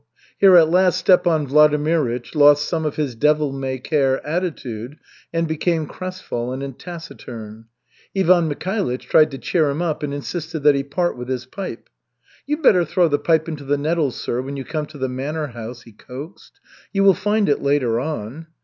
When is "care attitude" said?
3.77-4.97